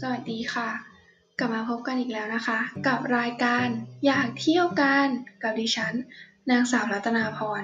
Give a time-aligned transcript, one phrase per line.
[0.00, 0.70] สวัสดีค่ะ
[1.38, 3.66] กลับมาพบกันอีกแล้วนะคะ กับรายการ
[4.06, 5.06] อยากเที่ยวกัน
[5.42, 5.94] กับดิฉัน
[6.50, 7.60] นางสาวรัตนาพร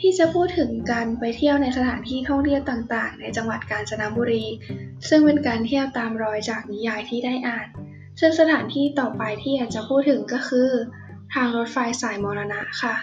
[0.00, 4.46] ที่จะพูดถึงการไปเที่ยวในสถานที่ท่องเที่ยวต่างๆ ในจังหวัดกาญจนบุรี
[5.08, 7.66] ซึ่งเป็นการเที่ยวตามรอยจากนิยายที่ได้อ่าน
[8.20, 10.70] ซึ่งสถานที่ต่อไปที่อยากจะพูดถึงก็คือ
[11.34, 12.94] ทางรถไฟสายมรณะค่ะ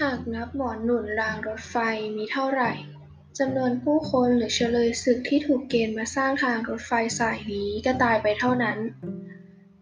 [0.00, 1.76] หากนับหมอนหนุนรางรถไฟ
[2.16, 2.70] มีเท่าไหร่
[3.38, 8.78] จำนวนผู้คนหรือเฉลยศึกที่ถูกเกณฑ์มาสร้างทางรถไฟสายนี้ก็ตายไปเท่านั้น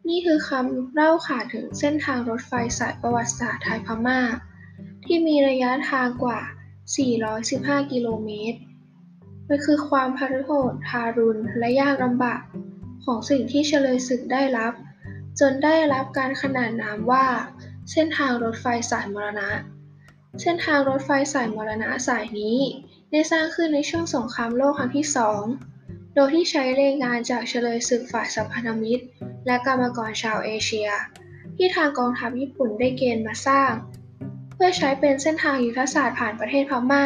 [0.08, 4.20] นี่คือคำเล่าขานถึงเส้นทางรถไฟสายประวัติศาสตร์ไทยพม่า
[5.04, 6.40] ที่มีระยะทางกว่า
[7.16, 8.58] 415 กิโลเมตร
[9.48, 12.40] มันคือความพรุโหดทารุณและยากลำบาก
[13.04, 14.72] ของสิ่งที่เฉลยศึกได้รับ
[15.40, 17.26] จนได้รับการขนานนามว่า
[17.90, 19.50] เส้นทางรถไฟสายมรณะ
[20.40, 22.58] เส้นทางรถไฟสายมรณะสายนี้
[23.10, 25.42] ได้สร้างขึ้นในช่วงสงครามโลกครั้งที่สอง
[26.14, 29.04] โดยที่ใช้แรงงานจากเฉลยศึกฝ่ายสัมพันธมิตร
[29.46, 30.90] และกรรมกรชาวเอเชีย
[31.56, 33.72] ที่ทางกองทัพญี่ปุ่นได้เกณฑ์มาสร้าง
[34.54, 37.04] เพื่อใช้เป็นเส้นทางยุทธศาสตร์ผ่านประเทศพม่า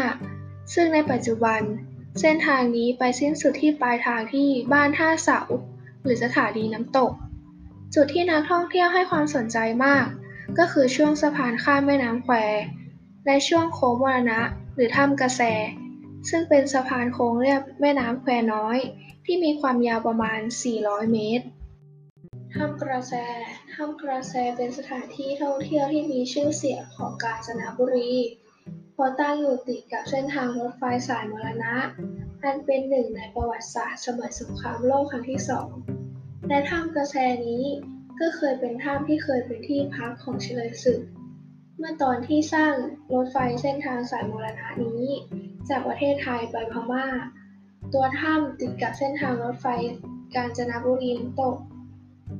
[0.75, 1.61] ซึ่งในปัจจุบัน
[2.21, 5.41] เส้นทางนี้ไปสิ้นสุดที่ปลายทางที่บ้านท่าเสา
[6.03, 7.13] หรือสถานีน้ำตก
[7.95, 10.07] จุดที่นักท่องเที่ยวให้ความสนใจมาก
[10.59, 12.35] ก็คือช่วงสะพานข้ามแม่น้ำแคว
[13.31, 14.41] และช่วงโค้งมรณะ
[14.75, 15.43] หรือถ้ำกระแส
[16.31, 18.79] ซึ่งเป็นสะพานโค้งเรียบแม่น้ำแควน้อย
[19.25, 20.41] ที่มีความยาวประมาณ
[20.77, 21.47] 400 เมตร
[22.55, 23.15] ถ้ำกระแส
[23.75, 28.15] ถ้ำกระแสเป็นสถานที่ท่องเที่ยวที่มีชื่อเสียงของกาญจนบุรี
[28.93, 31.75] เพราะตั้งอยู่ติดกับเส้นทางรถไฟสายมรณะ
[32.43, 35.69] อันเป็นหนึ่งในประวัติศาสตร์สมัยสงครามโลกครั้งที่สอง
[36.49, 37.65] และถ้ำกระแสนี้
[38.21, 41.01] ก็เคยเป็นถ้ำที่เคยเป็นที่พักของเฉลยศึก
[41.81, 42.75] เมื่อตอนที่สร้าง
[43.15, 45.05] รถไฟเส้นทางสายมรณะนี้
[45.69, 47.07] จากประเทศไทยไปพม่า
[47.95, 49.67] ตัวถ้ำติดกับเส้นทางรถไฟ
[50.35, 51.57] กาญจนบุรีน้ำตก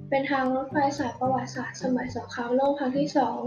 [0.09, 3.39] เป็นทางรถไฟสายประวัติศาสตร์สมัยสงครามโลกครั้งที่สอง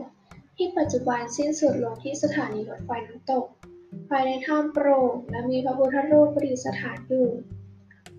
[0.58, 3.46] ที่ปัจจุบันสิ้นสุดลงที่สถานีรถไฟน้ำตก
[4.10, 7.30] ภายในถ้ำโปร่งและมีพระพุทธรูปประดิษฐานอยู่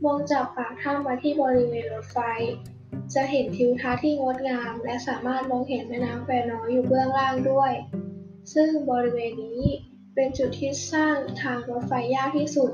[0.05, 2.19] มองจากปากถ้ำมาที่บริเวณรถไฟ
[3.15, 7.73] จะเห็นทิวทัศน์ที่งดงาม และสามารถมองเห็นแม่น้ำแควน้อยอยู่เบื้องล่างด้วย
[8.55, 9.63] ซึ่งบริเวณนี้
[10.15, 12.73] เป็นจุดที่สร้างทางรถไฟยากที่สุด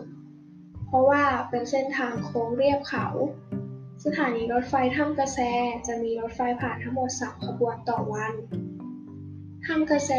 [0.87, 3.07] เพราะว่าเป็นเส้นทางโค้งเรียบเขา
[4.05, 5.39] สถานีรถไฟถ้ำกระแส
[5.87, 8.33] จะมีรถไฟผ่านทั้งหมด 3 ขบวนต่อวัน
[9.67, 10.13] ถ้ำกระแส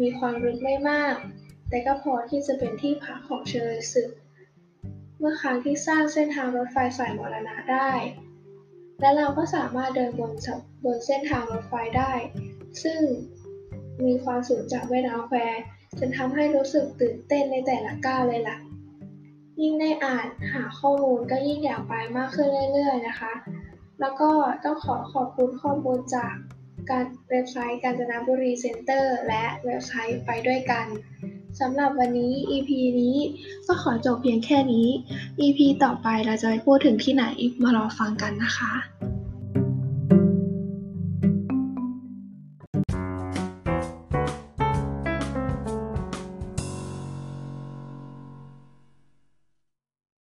[0.00, 1.16] มีความลึกไม่มาก
[1.68, 4.10] แต่ก็พอที่จะเป็นที่พักของเชลยศึก
[5.18, 7.90] เมื่อครั้งที่สร้างเส้นทางรถไฟสายมรณะได้
[9.00, 10.32] และเราก็สามารถเดินบน
[10.84, 12.12] บนเส้นทางรถไฟได้
[12.82, 13.00] ซึ่ง
[14.04, 15.38] มีความสูงจากแม่น้ำแคว
[15.98, 18.58] จนทำให้รู้สึกตื่นเต้นในแต่ละก้าวเลยล่ะ
[19.60, 23.32] ยิ่งได้อ่านหาข้อมูลก็ยิ่งอยากไปมากขึ้นเรื่อย ๆ นะคะ
[24.00, 24.30] แล้วก็
[24.64, 26.34] ต้องขอขอบคุณข้อมูลจาก
[26.90, 30.86] การเว็บไซต์กาญจนบุรีเซ็นเตอร์ และเว็บไซต์ไปด้วยกัน
[31.60, 32.70] สำหรับวันนี้ EP
[33.00, 33.16] นี้
[33.66, 34.88] ก็ขอจบเพียงแค่นี้
[35.40, 37.24] EP ต่อไปเราจะไปพูดถึงที่ไหน
[37.62, 38.72] มารอฟังกันนะคะ